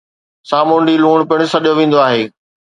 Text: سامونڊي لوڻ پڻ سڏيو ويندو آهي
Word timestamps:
سامونڊي 0.49 0.95
لوڻ 1.03 1.17
پڻ 1.29 1.39
سڏيو 1.51 1.73
ويندو 1.77 1.99
آهي 2.07 2.23